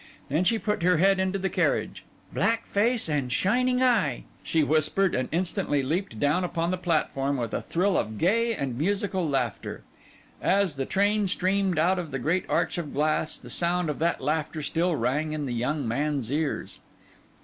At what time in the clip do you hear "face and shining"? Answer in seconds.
2.65-3.83